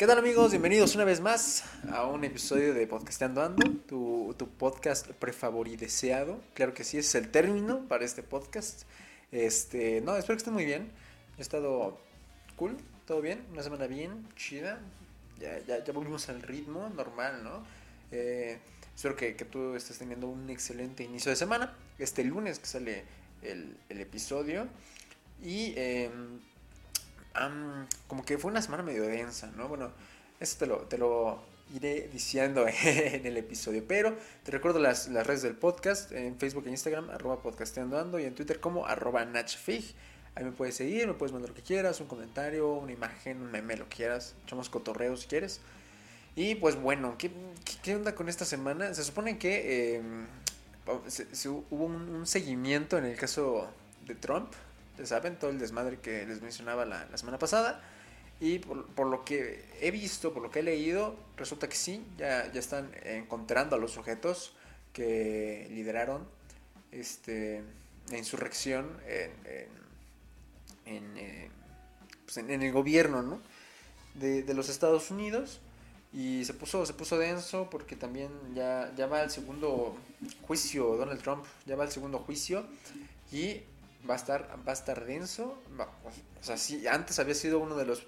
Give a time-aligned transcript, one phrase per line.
[0.00, 0.50] ¿Qué tal amigos?
[0.52, 5.08] Bienvenidos una vez más a un episodio de Podcasteando Ando, tu, tu podcast
[5.78, 6.40] deseado.
[6.54, 8.84] Claro que sí, ese es el término para este podcast.
[9.30, 10.90] Este, no, espero que estén muy bien.
[11.36, 12.00] He estado
[12.56, 14.80] cool, todo bien, una semana bien, chida.
[15.38, 17.62] Ya, ya, ya volvimos al ritmo normal, ¿no?
[18.10, 18.58] Eh,
[18.96, 21.76] espero que, tú estés teniendo un excelente inicio de semana.
[21.98, 23.04] Este lunes que sale
[23.42, 24.66] el, episodio.
[25.42, 26.10] Y eh,
[28.06, 29.68] como que fue una semana medio densa, ¿no?
[29.68, 29.90] Bueno,
[30.40, 31.42] eso te lo, te lo
[31.74, 33.84] iré diciendo en el episodio.
[33.86, 38.24] Pero te recuerdo las, las redes del podcast en Facebook e Instagram, arroba podcasteando y
[38.24, 39.94] en Twitter como arroba nachfig.
[40.34, 43.50] Ahí me puedes seguir, me puedes mandar lo que quieras, un comentario, una imagen, un
[43.50, 44.34] meme, lo que quieras.
[44.44, 45.60] Echamos cotorreo si quieres.
[46.36, 47.30] Y pues bueno, ¿qué,
[47.82, 48.94] qué, onda con esta semana?
[48.94, 50.26] Se supone que em,
[51.70, 53.68] hubo un, seguimiento en el caso
[54.06, 54.52] de Trump,
[55.06, 57.82] saben, todo el desmadre que les mencionaba la, semana pasada.
[58.40, 62.50] Y por, lo que he visto, por lo que he leído, resulta que sí, ya,
[62.52, 64.54] ya están encontrando a los sujetos
[64.94, 66.26] que lideraron
[66.90, 67.62] este,
[68.10, 69.30] la insurrección en,
[70.86, 71.50] en, eh,
[72.24, 73.40] pues en, el gobierno ¿no?
[74.14, 75.60] de, de, los Estados Unidos.
[76.12, 79.96] Y se puso, se puso denso porque también ya, ya va el segundo
[80.42, 82.64] juicio, Donald Trump, ya va el segundo juicio.
[83.30, 83.62] Y
[84.08, 85.58] va a estar, va a estar denso.
[86.40, 88.06] o sea, si antes había sido uno de los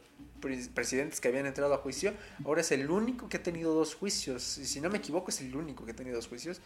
[0.74, 2.12] presidentes que habían entrado a juicio,
[2.44, 4.58] ahora es el único que ha tenido dos juicios.
[4.58, 6.60] Y si no me equivoco, es el único que ha tenido dos juicios.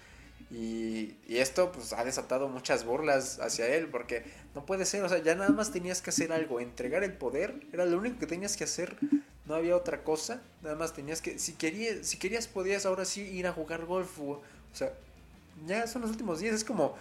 [0.50, 4.22] Y, y, esto pues ha desatado muchas burlas hacia él, porque
[4.54, 7.66] no puede ser, o sea, ya nada más tenías que hacer algo, entregar el poder,
[7.72, 8.96] era lo único que tenías que hacer,
[9.46, 13.22] no había otra cosa, nada más tenías que, si querías, si querías podías ahora sí
[13.22, 14.40] ir a jugar golf, o
[14.72, 14.92] sea,
[15.66, 16.96] ya son los últimos días, es como,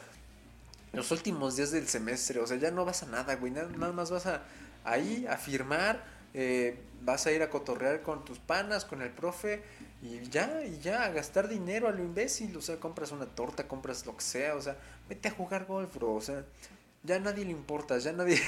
[0.95, 4.09] los últimos días del semestre, o sea, ya no vas a nada, güey, nada, más
[4.09, 4.43] vas a
[4.83, 9.63] ahí a firmar, eh, vas a ir a cotorrear con tus panas, con el profe,
[10.01, 13.67] y ya, y ya, a gastar dinero a lo imbécil, o sea, compras una torta,
[13.67, 14.77] compras lo que sea, o sea,
[15.09, 16.45] vete a jugar golf, bro, o sea,
[17.03, 18.39] ya nadie le importa, ya nadie,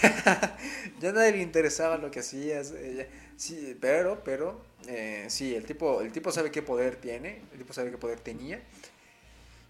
[0.99, 6.01] ya nadie le interesaba lo que hacías, eh, sí, pero, pero, eh, sí, el tipo,
[6.01, 8.61] el tipo sabe qué poder tiene, el tipo sabe qué poder tenía,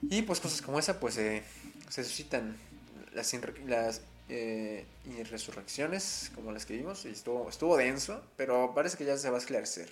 [0.01, 1.43] y pues cosas como esa, pues se
[2.03, 2.55] suscitan
[3.17, 3.33] las,
[3.65, 4.85] las eh,
[5.29, 9.37] resurrecciones, como las que vimos, y estuvo, estuvo denso, pero parece que ya se va
[9.37, 9.89] a esclarecer.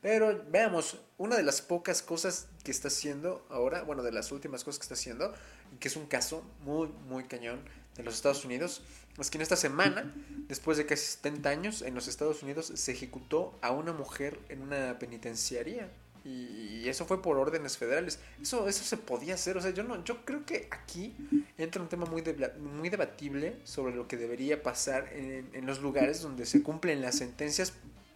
[0.00, 4.64] Pero veamos, una de las pocas cosas que está haciendo ahora, bueno, de las últimas
[4.64, 5.32] cosas que está haciendo,
[5.78, 7.60] que es un caso muy, muy cañón
[7.94, 8.82] de los Estados Unidos,
[9.20, 10.12] es que en esta semana,
[10.48, 14.62] después de casi 70 años, en los Estados Unidos se ejecutó a una mujer en
[14.62, 15.88] una penitenciaría.
[16.24, 18.20] Y eso fue por órdenes federales.
[18.40, 19.56] Eso, eso se podía hacer.
[19.56, 21.14] O sea, yo no, yo creo que aquí
[21.58, 22.22] entra un tema muy,
[22.60, 27.16] muy debatible sobre lo que debería pasar en, en, los lugares donde se cumplen las
[27.16, 27.72] sentencias,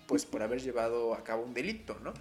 [0.06, 2.12] pues por haber llevado a cabo un delito, ¿no?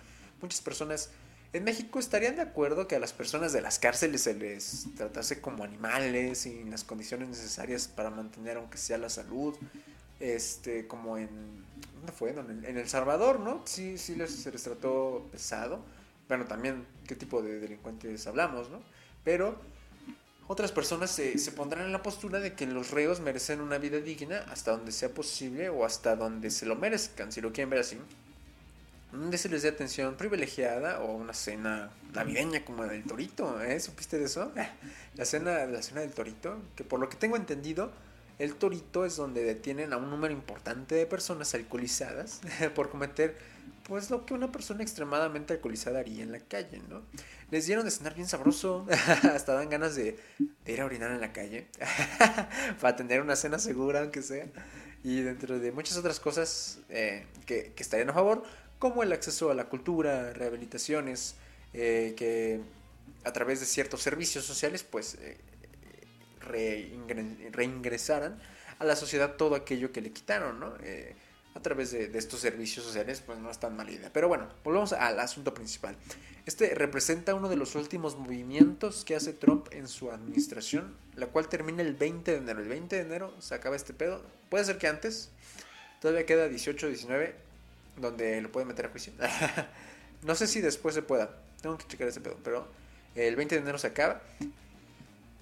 [0.41, 1.11] Muchas personas
[1.55, 5.39] en México estarían de acuerdo que a las personas de las cárceles se les tratase
[5.39, 9.55] como animales sin las condiciones necesarias para mantener aunque sea la salud,
[10.19, 11.65] este, como en
[12.11, 12.31] fue?
[12.31, 13.61] En, El Salvador, ¿no?
[13.65, 15.79] Sí, sí les, se les trató pesado.
[16.27, 18.79] Bueno, también qué tipo de delincuentes hablamos, ¿no?
[19.23, 19.59] Pero
[20.47, 23.99] otras personas se, se, pondrán en la postura de que los reos merecen una vida
[23.99, 27.79] digna hasta donde sea posible o hasta donde se lo merezcan, si lo quieren ver
[27.79, 27.97] así.
[29.11, 33.79] Donde se les dé atención privilegiada o una cena navideña como la del torito, ¿eh?
[33.79, 34.51] ¿Supiste de eso?
[35.15, 37.89] La cena, la cena del torito, que por lo que tengo entendido
[38.39, 42.41] el torito es donde detienen a un número importante de personas alcoholizadas
[42.75, 43.37] por cometer
[43.87, 47.03] pues lo que una persona extremadamente alcoholizada haría en la calle, ¿no?
[47.51, 48.87] Les dieron de cenar bien sabroso,
[49.33, 50.17] hasta dan ganas de,
[50.65, 51.67] ir a orinar en la calle,
[52.81, 54.47] para tener una cena segura, aunque sea,
[55.03, 58.43] y dentro de muchas otras cosas eh, que, estarían a favor,
[58.79, 61.35] como el acceso a la cultura, rehabilitaciones,
[61.73, 62.61] eh, que
[63.23, 65.37] a través de ciertos servicios sociales, pues eh,
[66.45, 68.39] reingresaran
[68.79, 70.73] a la sociedad todo aquello que le quitaron, ¿no?
[70.81, 71.15] Eh,
[71.55, 74.11] a través de, estos servicios sociales, pues no es tan mala idea.
[74.11, 75.95] Pero bueno, volvemos al asunto principal.
[76.45, 81.47] Este representa uno de los últimos movimientos que hace Trump en su administración, la cual
[81.47, 82.59] termina el 20 de enero.
[82.59, 84.21] El 20 de enero se acaba este pedo.
[84.49, 85.29] Puede ser que antes,
[86.01, 87.35] todavía queda 18, 19,
[87.97, 89.13] donde lo pueden meter a juicio.
[90.23, 92.67] no sé si después se pueda, tengo que checar ese pedo, pero
[93.15, 94.21] el 20 de enero se acaba.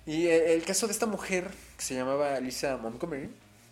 [0.05, 3.29] Y eh, el caso de esta mujer, que se llamaba Lisa Montgomery,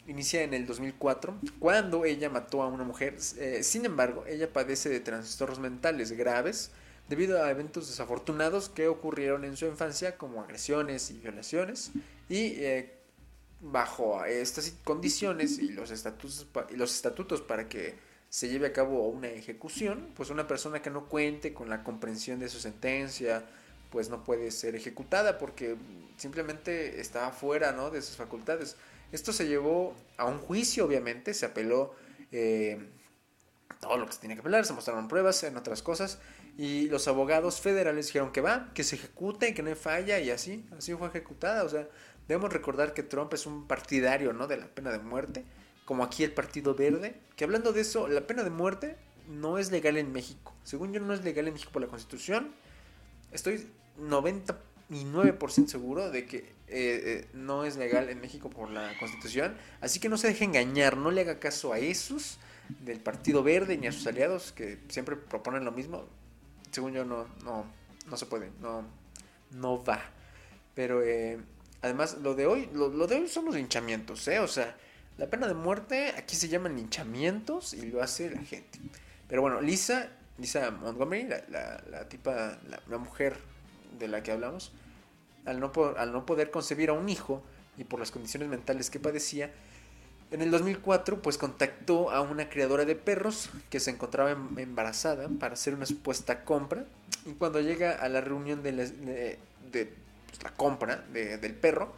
[0.08, 3.18] inicia en el 2004, cuando ella mató a una mujer.
[3.38, 6.72] Eh, sin embargo, ella padece de trastornos mentales graves
[7.10, 11.92] debido a eventos desafortunados que ocurrieron en su infancia, como agresiones y violaciones.
[12.30, 12.94] Y eh,
[13.60, 17.96] bajo estas condiciones y los estatutos, y los estatutos para que
[18.30, 22.40] se lleve a cabo una ejecución, pues una persona que no cuente con la comprensión
[22.40, 23.46] de su sentencia,
[23.92, 25.76] pues no puede ser ejecutada porque
[26.18, 27.92] simplemente está fuera ¿no?
[27.92, 28.78] de sus facultades.
[29.12, 31.94] Esto se llevó a un juicio, obviamente, se apeló
[32.32, 32.90] eh,
[33.82, 36.20] todo lo que se tenía que apelar, se mostraron pruebas en otras cosas
[36.58, 40.66] y los abogados federales dijeron que va, que se ejecute, que no falla y así,
[40.78, 41.64] así fue ejecutada.
[41.64, 41.88] O sea,
[42.28, 44.48] debemos recordar que Trump es un partidario ¿no?
[44.48, 45.46] de la pena de muerte
[45.86, 48.96] como aquí el Partido Verde, que hablando de eso, la pena de muerte
[49.28, 50.56] no es legal en México.
[50.64, 52.54] Según yo no es legal en México por la Constitución.
[53.32, 53.68] Estoy
[54.00, 59.56] 99% seguro de que eh, eh, no es legal en México por la Constitución.
[59.82, 62.40] Así que no se deje engañar, no le haga caso a esos
[62.80, 66.06] del Partido Verde ni a sus aliados que siempre proponen lo mismo.
[66.72, 67.66] Según yo no, no,
[68.10, 68.86] no se puede, no,
[69.52, 70.02] no va.
[70.74, 71.40] Pero eh,
[71.82, 74.40] además lo de hoy, lo, de hoy son los hinchamientos, ¿eh?
[74.40, 74.78] O sea,
[75.18, 78.80] la pena de muerte aquí se llaman linchamientos y lo hace la gente.
[79.28, 83.38] Pero bueno, Lisa, Lisa Montgomery, la, la, tipa, la, mujer
[83.98, 84.72] de la que hablamos,
[85.46, 87.42] al no, al no poder concebir a un hijo
[87.78, 89.52] y por las condiciones mentales que padecía,
[90.32, 95.28] en el 2004 pues contactó a una criadora de perros que se encontraba em, embarazada
[95.28, 96.86] para hacer una supuesta compra.
[97.26, 99.38] Y cuando llega a la reunión de, de,
[100.28, 101.94] pues, la compra del perro,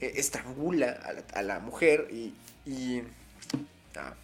[0.00, 0.98] eh, estrangula
[1.32, 2.34] a la, mujer y,
[2.66, 3.02] y,
[3.96, 4.14] ah,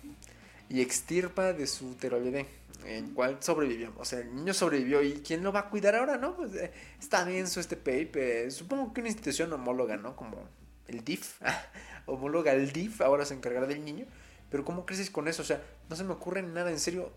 [0.70, 2.46] extirpa de su teroide
[2.84, 3.92] en cual sobrevivió.
[3.98, 6.36] O sea, el niño sobrevivió y ¿quién lo va a cuidar ahora, no?
[6.36, 8.50] Pues eh, está denso este paper.
[8.52, 10.16] Supongo que una institución homóloga, ¿no?
[10.16, 10.48] Como
[10.88, 11.40] el DIF,
[12.06, 14.06] homóloga el DIF, ahora se encargará del niño.
[14.50, 15.42] Pero ¿cómo creces con eso?
[15.42, 17.12] O sea, no se me ocurre nada, en serio.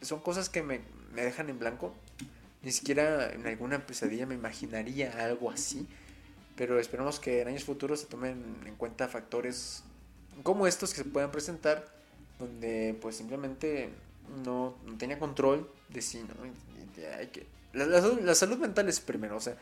[0.00, 0.80] Son cosas que me,
[1.12, 1.94] me dejan en blanco.
[2.62, 5.86] Ni siquiera en alguna pesadilla me imaginaría algo así
[6.58, 9.84] pero esperamos que en años futuros se tomen en cuenta factores
[10.42, 11.86] como estos que se puedan presentar,
[12.40, 13.90] donde pues simplemente
[14.44, 16.34] no, tenía control de sí, ¿no?
[17.16, 19.56] hay que, la, salud mental es primero, o sea,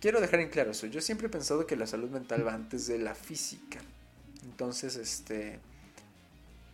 [0.00, 2.86] quiero dejar en claro eso, yo siempre he pensado que la salud mental va antes
[2.86, 3.80] de la física,
[4.44, 5.60] entonces, este,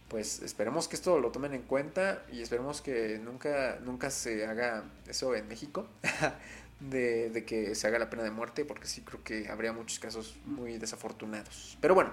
[0.08, 4.84] pues esperemos que esto lo tomen en cuenta y esperemos que nunca, nunca se haga
[5.06, 5.86] eso en México.
[6.80, 10.36] de, que se haga la pena de muerte, porque sí creo que habría muchos casos
[10.46, 11.76] muy desafortunados.
[11.80, 12.12] Pero bueno,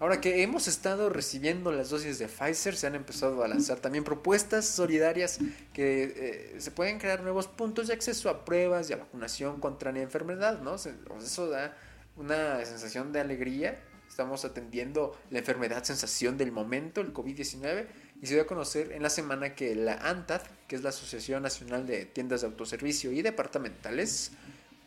[0.00, 4.04] ahora que hemos estado recibiendo las dosis de Pfizer, se han empezado a lanzar también
[4.04, 5.38] propuestas solidarias
[5.72, 9.92] que eh, se pueden crear nuevos puntos de acceso a pruebas y a vacunación contra
[9.92, 10.76] la enfermedad, ¿no?
[10.76, 11.76] Eso da
[12.16, 13.80] una sensación de alegría.
[14.08, 17.86] Estamos atendiendo la enfermedad sensación del momento, el COVID-19
[18.20, 21.42] y se dio a conocer en la semana que la ANTAD, que es la Asociación
[21.42, 24.32] Nacional de Tiendas de Autoservicio y Departamentales,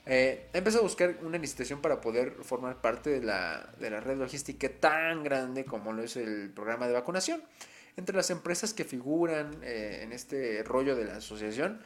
[0.05, 4.17] eh, empezó a buscar una licitación para poder formar parte de la, de la red
[4.17, 7.41] logística tan grande como lo es el programa de vacunación.
[7.97, 11.81] Entre las empresas que figuran eh, en este rollo de la asociación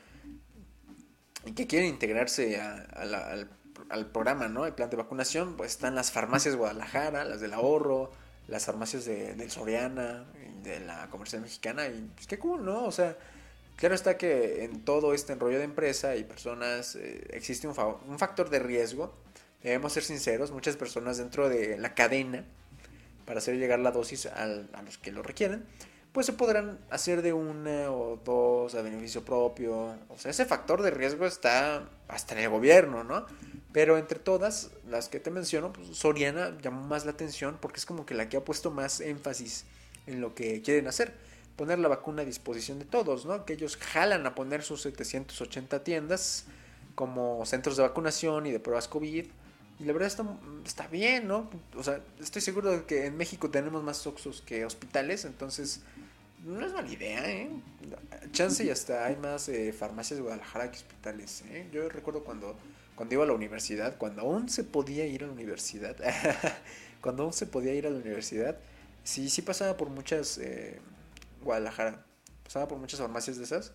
[1.45, 3.50] y que quieren integrarse al,
[3.89, 4.65] al, programa, ¿no?
[4.65, 8.12] El plan de vacunación, pues están las farmacias Guadalajara, las del ahorro,
[8.47, 10.25] las farmacias de, del Soriana,
[10.63, 12.86] de la comercial mexicana, y pues qué cool, ¿no?
[12.86, 13.18] O sea,
[13.75, 17.75] claro está que en todo este enrollo de empresa y personas eh, existe un,
[18.19, 19.13] factor de riesgo.
[19.63, 22.45] Debemos ser sinceros, muchas personas dentro de la cadena,
[23.26, 24.45] para hacer llegar la dosis a
[24.83, 25.66] los que lo requieren,
[26.16, 29.97] pues se podrán hacer de una o dos a beneficio propio.
[30.07, 33.26] O sea, ese factor de riesgo está hasta en el gobierno, ¿no?
[33.73, 37.85] Pero entre todas las que te menciono, pues Soriana llamó más la atención porque es
[37.85, 39.66] como que la que ha puesto más énfasis
[40.07, 41.14] en lo que quieren hacer.
[41.56, 43.45] Poner la vacuna a disposición de todos, ¿no?
[43.45, 46.45] Que ellos jalan a poner sus 780 tiendas
[46.95, 49.26] como centros de vacunación y de pruebas COVID.
[49.80, 50.26] Y la verdad está,
[50.66, 51.50] está bien, ¿no?
[51.76, 55.81] O sea, estoy seguro de que en México tenemos más Oxos que hospitales, entonces
[56.45, 57.50] no es mala idea, ¿eh?
[58.31, 61.68] Chance y hasta hay más eh, farmacias de Guadalajara que hospitales, ¿eh?
[61.74, 62.56] Yo recuerdo cuando
[62.95, 65.95] cuando iba a la universidad, cuando aún se podía ir a la universidad,
[67.02, 68.57] cuando aún se podía ir a la universidad,
[69.04, 70.80] sí, sí pasaba por muchas, eh,
[71.45, 72.06] Guadalajara,
[72.44, 73.71] pasaba por muchas farmacias de esas.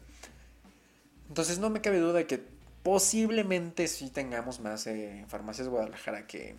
[1.29, 2.45] Entonces no me cabe duda de que
[2.83, 6.57] posiblemente sí tengamos más eh, farmacias de Guadalajara que,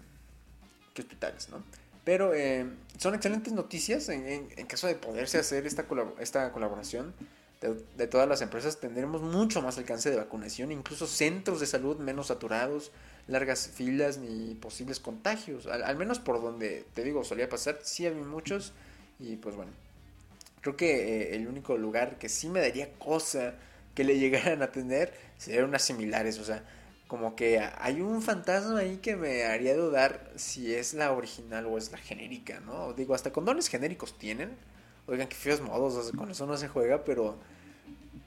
[0.98, 1.64] hospitales, ¿no?
[2.04, 2.66] Pero eh,
[2.98, 5.86] son excelentes noticias en, caso de poderse hacer esta,
[6.20, 7.14] esta colaboración
[7.62, 12.28] de, todas las empresas tendremos mucho más alcance de vacunación, incluso centros de salud menos
[12.28, 12.92] saturados,
[13.28, 15.68] largas filas ni posibles contagios.
[15.68, 18.74] Al, menos por donde te digo solía pasar, sí había muchos
[19.20, 19.72] y pues bueno,
[20.62, 23.56] creo que eh, el único lugar que sí me daría cosa
[23.96, 26.64] que le llegaran a tener serían unas similares, o sea,
[27.08, 31.78] como que hay un fantasma ahí que me haría dudar si es la original o
[31.78, 32.94] es la genérica, ¿no?
[32.94, 34.56] Digo, hasta condones genéricos tienen
[35.08, 37.38] oigan, qué feos modos, con eso no se juega, pero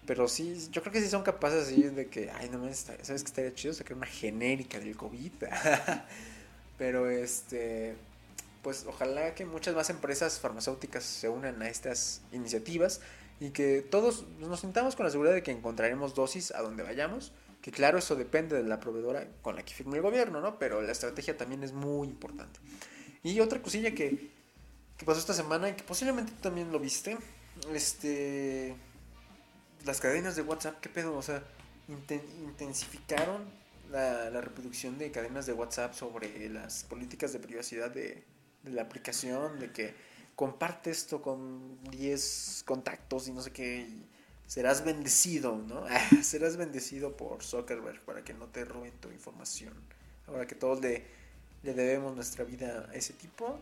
[0.07, 3.07] pero sí, yo creo que sí son capaces así de que, ay, no me ¿sabes
[3.07, 5.33] que estaría chido sacar una genérica del COVID?
[6.79, 7.95] Pero este,
[8.65, 13.03] pues ojalá que muchas más empresas farmacéuticas se unan a estas iniciativas
[13.39, 17.33] y que todos nos sintamos con la seguridad de que encontraremos dosis a donde vayamos.
[17.61, 20.59] Que claro, eso depende de la proveedora con la que firme el gobierno, ¿no?
[20.59, 22.59] Pero la estrategia también es muy importante.
[23.23, 24.31] Y otra cosilla que,
[25.05, 27.19] pasó esta semana y que posiblemente tú también lo viste,
[27.73, 28.75] este
[29.85, 31.15] las cadenas de WhatsApp, ¿qué pedo?
[31.15, 31.43] O sea,
[31.89, 33.43] intensificaron
[33.91, 38.25] la, reproducción de cadenas de WhatsApp sobre las políticas de privacidad de,
[38.65, 39.95] la aplicación, de que
[40.37, 43.87] comparte esto con 10 contactos y no sé qué,
[44.47, 45.85] serás bendecido, ¿no?
[46.23, 49.75] serás bendecido por Zuckerberg para que no te roben tu información.
[50.27, 51.05] Ahora que todos le,
[51.63, 53.59] le debemos nuestra vida a ese tipo,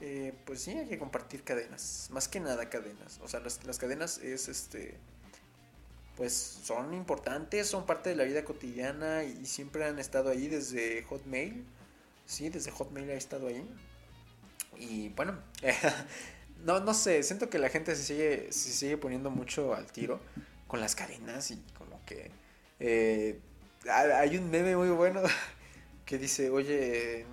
[0.00, 3.20] eh, pues sí, hay que compartir cadenas, más que nada cadenas.
[3.22, 4.94] O sea, las, las cadenas es este
[6.16, 11.02] pues son importantes, son parte de la vida cotidiana y siempre han estado ahí desde
[11.04, 11.64] Hotmail.
[12.26, 13.68] Sí, desde Hotmail ha estado ahí.
[14.78, 15.38] Y bueno,
[16.64, 20.20] no, no sé, siento que la gente se sigue, se sigue poniendo mucho al tiro
[20.66, 22.30] con las cadenas y como que...
[22.80, 23.38] Eh,
[23.90, 25.22] hay un meme muy bueno
[26.06, 27.26] que dice, oye,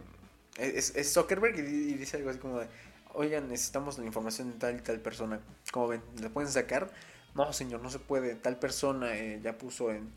[0.57, 2.61] es, es Zuckerberg y, dice algo así como
[3.13, 5.39] oigan, necesitamos la información de tal y tal persona,
[5.71, 6.91] como ven, ¿la pueden sacar?
[7.35, 10.11] no señor, no se puede, tal persona eh, ya puso en,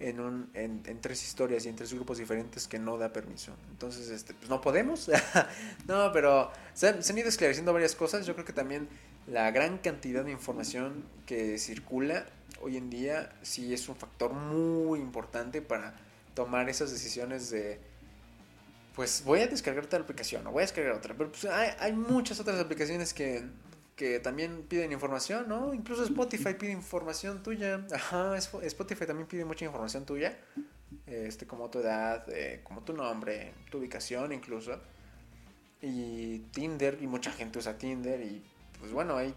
[0.00, 3.52] en, un, en, tres historias y en tres grupos diferentes que no da permiso.
[3.70, 5.10] Entonces, este, pues no podemos.
[5.86, 8.26] no, pero se han, ido esclareciendo varias cosas.
[8.26, 8.88] Yo creo que también
[9.26, 12.26] la gran cantidad de información que circula
[12.62, 15.94] hoy en día sí es un factor muy importante para
[16.34, 17.78] tomar esas decisiones de
[18.94, 21.14] pues voy a descargar tal aplicación o voy a descargar otra.
[21.16, 23.44] Pero pues hay, hay muchas otras aplicaciones que
[24.00, 25.74] que también piden información, ¿no?
[25.74, 27.86] Incluso Spotify pide información tuya.
[27.94, 30.38] Ajá, Spotify también pide mucha información tuya.
[31.06, 34.80] Este, como tu edad, eh, como tu nombre, tu ubicación incluso.
[35.82, 38.22] Y Tinder, y mucha gente usa Tinder.
[38.22, 38.42] Y
[38.78, 39.34] pues bueno, ahí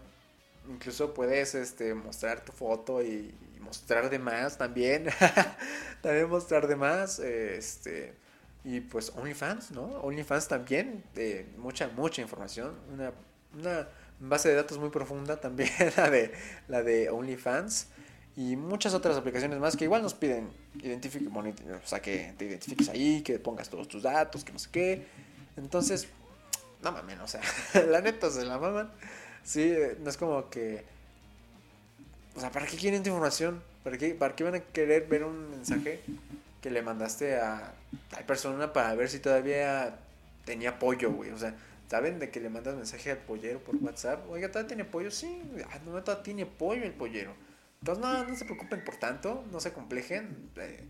[0.66, 5.08] incluso puedes este, mostrar tu foto y, mostrar de más también.
[6.00, 7.18] también mostrar de más.
[7.18, 8.14] este,
[8.64, 9.82] y pues OnlyFans, ¿no?
[10.00, 12.74] OnlyFans también, eh, mucha, mucha información.
[12.90, 13.12] Una,
[13.52, 13.88] una
[14.28, 16.32] base de datos muy profunda también, la de,
[16.68, 17.88] la de OnlyFans
[18.36, 20.50] y muchas otras aplicaciones más que igual nos piden
[20.82, 24.68] identifique, o sea, que te identifiques ahí, que pongas todos tus datos, que no sé
[24.72, 25.06] qué.
[25.56, 26.08] Entonces,
[26.82, 27.40] no mames, o sea,
[27.88, 28.90] la neta se la maman.
[29.44, 30.84] Sí, no es como que...
[32.34, 33.62] O sea, ¿para qué quieren tu información?
[33.84, 36.00] ¿Para qué, ¿Para qué van a querer ver un mensaje
[36.60, 37.74] que le mandaste a
[38.10, 39.96] tal persona para ver si todavía
[40.44, 41.30] tenía apoyo, güey?
[41.30, 41.54] O sea,
[41.88, 44.28] ¿Saben de que le mandas mensaje al pollero por WhatsApp?
[44.30, 45.10] Oiga, ¿todavía tiene pollo?
[45.10, 47.34] Sí, ah, no, todavía tiene pollo el pollero.
[47.80, 50.82] Entonces, no, no se preocupen por tanto, no se complejen, eh,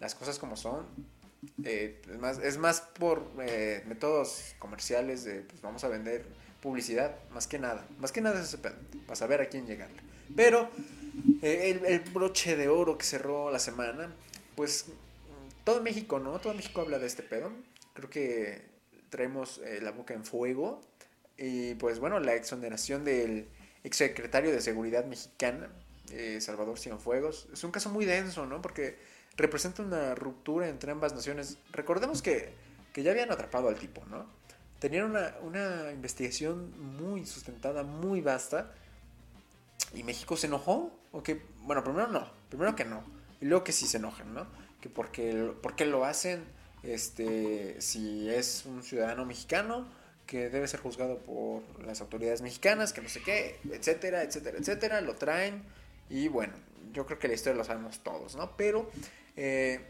[0.00, 0.86] las cosas como son.
[1.64, 6.26] Eh, es, más, es más por eh, métodos comerciales de, pues vamos a vender
[6.60, 7.86] publicidad, más que nada.
[7.98, 10.02] Más que nada es ese pedo, para saber a quién llegarle.
[10.36, 10.68] Pero
[11.40, 14.14] el, el broche de oro que cerró la semana,
[14.54, 14.86] pues
[15.64, 16.38] todo México, ¿no?
[16.38, 17.50] Todo México habla de este pedo.
[17.94, 18.71] Creo que
[19.12, 20.80] traemos eh, la boca en fuego.
[21.36, 23.46] Y pues bueno, la exoneración del
[23.84, 25.68] exsecretario de Seguridad mexicana,
[26.10, 28.62] eh, Salvador Cienfuegos, es un caso muy denso, ¿no?
[28.62, 28.98] Porque
[29.36, 31.58] representa una ruptura entre ambas naciones.
[31.72, 32.54] Recordemos que,
[32.92, 34.26] que ya habían atrapado al tipo, ¿no?
[34.78, 38.72] Tenían una, una investigación muy sustentada, muy vasta.
[39.94, 40.90] Y México se enojó.
[41.12, 43.04] O que, bueno, primero no, primero que no.
[43.42, 44.46] Y luego que sí se enojan, ¿no?
[44.80, 46.44] Que porque, porque lo hacen
[46.82, 49.86] este, si es un ciudadano mexicano
[50.26, 55.00] que debe ser juzgado por las autoridades mexicanas, que no sé qué, etcétera, etcétera, etcétera,
[55.00, 55.62] lo traen
[56.08, 56.54] y bueno,
[56.92, 58.56] yo creo que la historia lo sabemos todos, ¿no?
[58.56, 58.90] Pero
[59.36, 59.80] eh,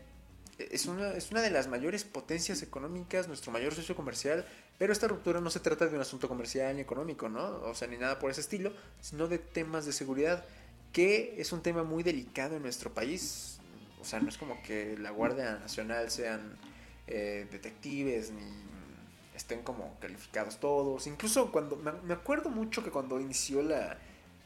[0.59, 4.45] es, una, es una de las mayores potencias económicas, nuestro mayor socio comercial,
[4.79, 7.63] pero esta ruptura no se trata de un asunto comercial ni económico, ¿no?
[7.63, 10.45] O sea, ni nada por ese estilo, sino de temas de seguridad,
[10.93, 13.59] que es un tema muy delicado en nuestro país.
[14.01, 16.59] O sea, no es como que la Guardia Nacional sean
[17.07, 18.43] eh, detectives ni
[19.35, 21.07] estén como calificados todos.
[21.07, 23.99] Incluso cuando, me, acuerdo mucho que cuando inició la,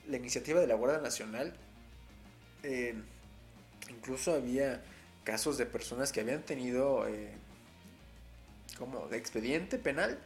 [0.08, 1.54] la iniciativa de la Guardia Nacional,
[2.62, 2.94] eh,
[3.90, 4.82] incluso había
[5.24, 7.32] casos de personas que habían tenido eh,
[8.78, 10.18] como de expediente penal,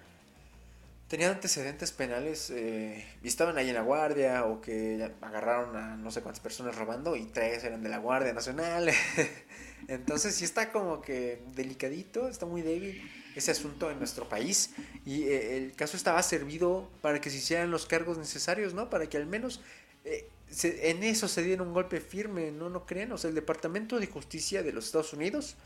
[1.08, 6.22] tenían antecedentes penales y estaban ahí en la guardia o que agarraron a no sé
[6.22, 8.90] cuántas personas robando y tres eran de la Guardia Nacional.
[9.90, 13.02] Entonces sí está como que delicadito, está muy débil
[13.34, 14.70] ese asunto en nuestro país
[15.04, 18.88] y eh, el caso estaba servido para que se hicieran los cargos necesarios, ¿no?
[18.88, 19.60] Para que al menos
[20.04, 20.28] eh,
[20.62, 22.70] en eso se diera un golpe firme, ¿no?
[22.70, 23.10] ¿No creen?
[23.10, 25.56] O sea, el Departamento de Justicia de los Estados Unidos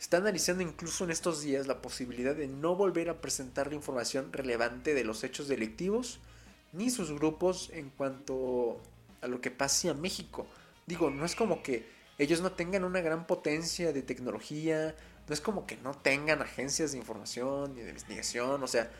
[0.00, 4.32] está analizando incluso en estos días la posibilidad de no volver a presentar la información
[4.32, 6.20] relevante de los hechos delictivos
[6.72, 8.80] ni sus grupos en cuanto
[9.20, 10.46] a lo que pase a México.
[10.86, 14.94] Digo, no es como que ellos no tengan una gran potencia de tecnología,
[15.28, 18.90] no es como que no tengan agencias de información ni de investigación, o sea,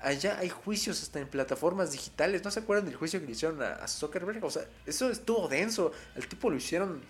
[0.00, 3.62] allá hay juicios hasta en plataformas digitales, ¿no se acuerdan del juicio que le hicieron
[3.62, 4.44] a, Zuckerberg?
[4.44, 7.00] O sea, eso estuvo denso, al tipo lo hicieron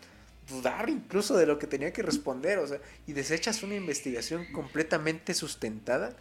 [0.48, 5.34] dudar incluso de lo que tenía que responder, o sea, y desechas una investigación completamente
[5.34, 6.14] sustentada.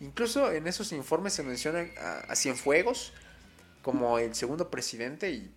[0.00, 3.12] Incluso en esos informes se mencionan a, a Cienfuegos
[3.82, 5.50] como el segundo presidente y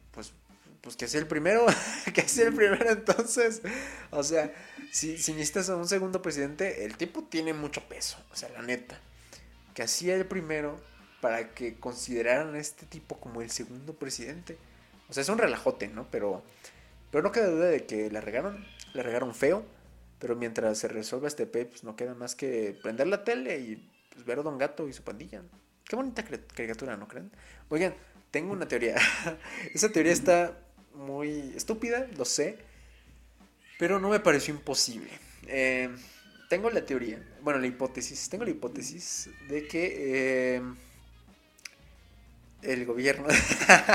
[0.81, 1.65] pues que sea el primero,
[2.13, 3.61] que sea el primero entonces.
[4.11, 4.53] O sea,
[4.91, 8.61] si, si necesitas a un segundo presidente, el tipo tiene mucho peso, o sea, la
[8.61, 8.99] neta.
[9.73, 10.79] Que hacía el primero
[11.21, 14.57] para que consideraran a este tipo como el segundo presidente.
[15.09, 16.07] O sea, es un relajote, ¿no?
[16.11, 16.43] Pero,
[17.11, 19.65] pero no queda duda de que la regaron, la regaron feo.
[20.19, 23.89] Pero mientras se resuelva este pe, pues no queda más que prender la tele y
[24.13, 25.41] pues, ver a Don Gato y su pandilla.
[25.85, 27.31] Qué bonita caricatura, ¿no creen?
[27.69, 27.95] Oigan,
[28.29, 28.97] tengo una teoría.
[29.73, 30.57] Esa teoría está
[30.93, 32.57] muy estúpida, lo sé,
[33.77, 35.09] pero no me pareció imposible.
[35.47, 35.89] Eh,
[36.49, 40.61] tengo la teoría, bueno, la hipótesis, tengo la hipótesis de que eh,
[42.61, 43.27] el gobierno,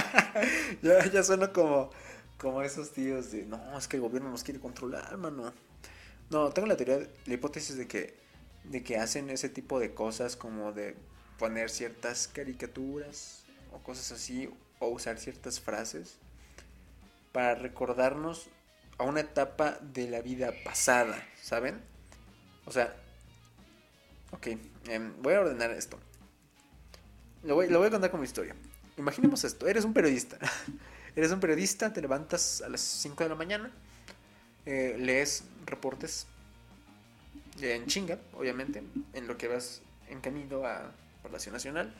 [0.83, 1.91] ya, ya suena como,
[2.39, 5.53] como esos tíos de, no, es que el gobierno nos quiere controlar, mano.
[6.31, 8.15] No, tengo la teoría, la hipótesis de que,
[8.65, 10.97] de que hacen ese tipo de cosas como de
[11.39, 14.49] poner ciertas caricaturas o cosas así,
[14.79, 16.19] o usar ciertas frases
[17.35, 18.49] para recordarnos
[18.97, 21.83] a una etapa de la vida pasada, ¿saben?
[22.64, 22.95] O sea,
[24.31, 24.47] ok,
[24.87, 25.99] em, voy a ordenar esto.
[27.43, 28.55] Lo voy, a contar como historia.
[28.97, 30.38] Imaginemos esto, eres un periodista.
[31.16, 33.73] eres un periodista, te levantas a las 5 de la mañana,
[34.64, 36.29] eh, lees reportes
[37.61, 40.92] en chinga, obviamente, en lo que vas en camino a
[41.25, 41.92] Palacio Nacional.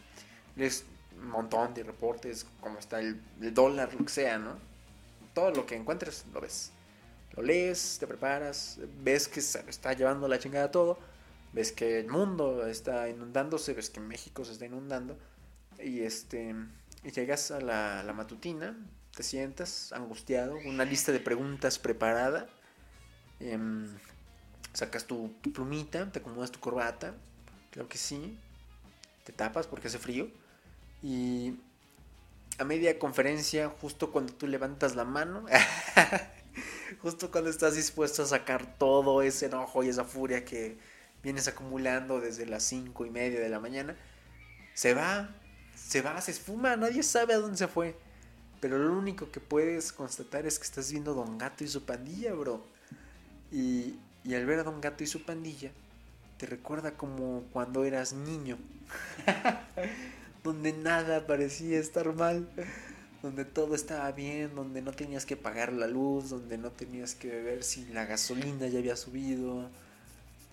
[0.55, 0.85] Lees
[1.20, 3.20] un montón de reportes, como está el
[3.53, 4.74] dólar, lo que sea, ¿no?
[5.35, 6.73] Todo lo que encuentres lo ves.
[7.33, 10.99] Lo lees, te preparas, ves que se está llevando la chingada todo,
[11.53, 15.18] ves que el mundo está inundándose, ves que México se está inundando
[15.79, 16.55] y este
[17.03, 18.79] y llegas a la, matutina,
[19.14, 22.47] te sientas angustiado, una lista de preguntas preparada,
[23.40, 23.88] em,
[24.73, 27.14] sacas tu, tu plumita, te acomodas tu corbata,
[27.70, 28.38] creo que sí,
[29.25, 30.29] te tapas porque hace frío
[31.03, 31.59] y
[32.59, 35.45] a media conferencia, justo cuando tú levantas la mano,
[37.03, 40.79] justo cuando estás dispuesto a sacar todo ese enojo y esa furia que
[41.23, 43.97] vienes acumulando desde las cinco y media de la mañana,
[44.75, 45.35] se va,
[45.75, 47.97] se va, se esfuma, nadie sabe a dónde se fue.
[48.61, 51.85] Pero lo único que puedes constatar es que estás viendo a Don Gato y su
[51.85, 52.64] pandilla, bro.
[53.53, 55.71] Y, y al ver a Don Gato y su pandilla,
[56.38, 58.57] te recuerda como cuando eras niño.
[60.44, 62.46] donde nada parecía estar mal,
[63.22, 67.28] donde todo estaba bien, donde no tenías que pagar la luz, donde no tenías que
[67.28, 69.70] ver si la gasolina ya había subido,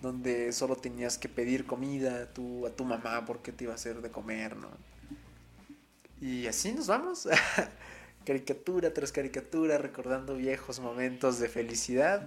[0.00, 3.76] donde solo tenías que pedir comida a tu, a tu mamá porque te iba a
[3.76, 4.68] hacer de comer, ¿no?
[6.22, 7.28] Y así nos vamos.
[8.24, 12.26] caricatura tras caricatura, recordando viejos momentos de felicidad.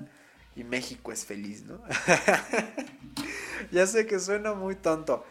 [0.56, 1.82] Y México es feliz, ¿no?
[3.71, 5.25] ya sé que suena muy tonto,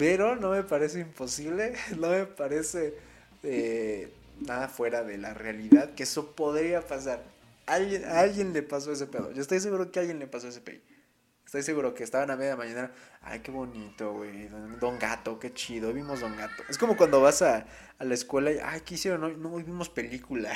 [0.00, 2.94] pero no me parece imposible, no me parece
[3.42, 4.10] eh,
[4.40, 7.22] nada fuera de la realidad que eso podría pasar.
[7.66, 9.30] Alguien, a alguien le pasó ese pedo.
[9.32, 10.80] Yo estoy seguro que alguien le pasó ese pedo.
[11.44, 12.90] Estoy seguro que estaban a media mañana.
[13.20, 14.48] Ay, qué bonito, güey.
[14.80, 15.92] Don, Gato, qué chido.
[15.92, 16.62] Vimos Don Gato.
[16.70, 17.66] Es como cuando vas a,
[17.98, 19.42] a la escuela y, ay, ¿qué hicieron?
[19.42, 20.50] No, vimos película.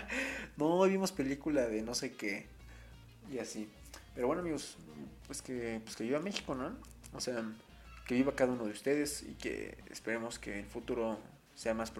[0.56, 2.46] no, vimos película de no sé qué.
[3.30, 3.68] Y así.
[4.14, 4.78] Pero bueno, amigos,
[5.26, 6.74] pues que, pues que viva México, ¿no?
[7.12, 7.44] O sea,
[8.08, 11.20] que viva cada uno de ustedes y que esperemos que el futuro
[11.54, 11.92] sea más,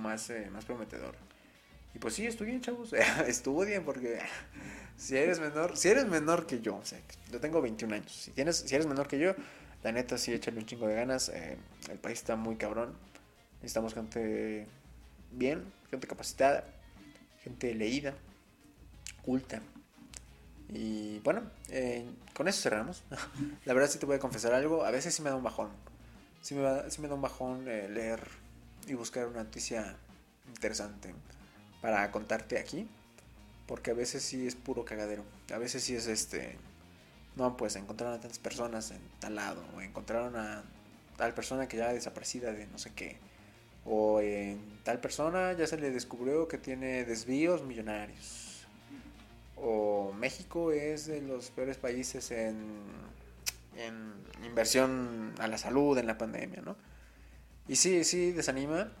[0.00, 1.14] más, eh, más prometedor.
[1.94, 2.92] Y pues sí, estuvo bien, chavos.
[3.28, 4.18] Estudien porque
[4.96, 6.98] si eres menor, si eres menor que yo, o sea,
[7.30, 8.10] yo tengo 21 años.
[8.10, 9.36] Si, tienes, si eres menor que yo,
[9.84, 11.28] la neta sí, échale un chingo de ganas.
[11.28, 11.56] Eh,
[11.88, 12.92] el país está muy cabrón.
[13.62, 14.66] Necesitamos gente
[15.30, 16.64] bien, gente capacitada,
[17.44, 18.12] gente leída,
[19.22, 19.62] culta,
[20.68, 23.02] y bueno, eh, con eso cerramos.
[23.64, 25.68] La verdad sí te voy a confesar algo, a veces sí me da un bajón.
[26.40, 28.20] Sí me, me da un bajón eh, leer
[28.86, 29.96] y buscar una noticia
[30.48, 31.14] interesante
[31.80, 32.88] para contarte aquí.
[33.66, 35.24] Porque a veces sí es puro cagadero.
[35.52, 36.58] A veces sí es este
[37.36, 40.62] no, pues encontraron a tantas personas en tal lado, o encontraron a
[41.16, 43.16] tal persona que ya desaparecida de no sé qué,
[43.84, 48.53] o en tal persona ya se le descubrió que tiene desvíos millonarios,
[49.64, 53.04] o México es de los peores países en,
[54.44, 56.76] inversión a la salud en la pandemia, ¿no?
[57.66, 58.92] Y sí, sí, desanima,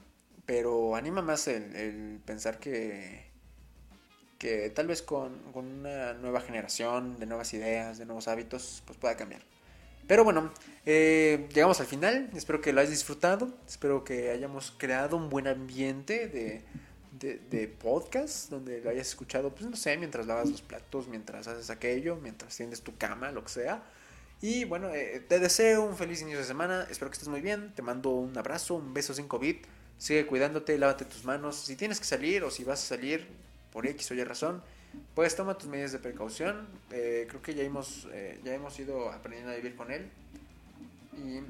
[0.46, 3.34] pero anima más el, el pensar que
[4.44, 9.16] que tal vez con, una nueva generación de nuevas ideas, de nuevos hábitos, pues pueda
[9.16, 9.40] cambiar.
[10.06, 10.52] Pero bueno,
[10.84, 12.28] eh, llegamos al final.
[12.34, 13.48] Espero que lo hayas disfrutado.
[13.66, 16.62] Espero que hayamos creado un buen ambiente de,
[17.18, 21.70] de, podcast donde lo hayas escuchado, pues no sé, mientras lavas los platos, mientras haces
[21.70, 23.82] aquello, mientras tiendes tu cama, lo que sea.
[24.40, 26.86] Y bueno, eh, te deseo un feliz inicio de semana.
[26.90, 27.72] Espero que estés muy bien.
[27.74, 29.56] Te mando un abrazo, un beso sin COVID.
[29.96, 31.56] Sigue cuidándote, lávate tus manos.
[31.56, 33.26] Si tienes que salir o si vas a salir,
[33.74, 34.62] por X o Y razón,
[35.14, 36.66] pues toma tus medidas de precaución.
[36.92, 40.08] Eh, creo que ya hemos, eh, ya hemos ido aprendiendo a vivir con él.
[41.16, 41.40] Y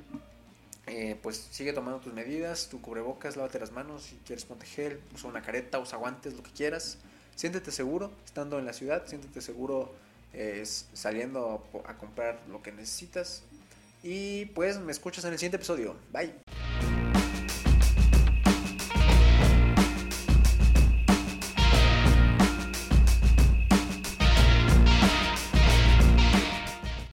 [0.87, 5.01] eh, pues sigue tomando tus medidas, tu cubrebocas, lávate las manos, si quieres ponte gel,
[5.15, 6.99] usa una careta, usa guantes, lo que quieras.
[7.35, 9.95] Siéntete seguro estando en la ciudad, siéntete seguro
[10.93, 13.43] saliendo a comprar lo que necesitas.
[14.03, 15.97] Y pues me escuchas en el siguiente episodio.
[16.13, 16.35] Bye.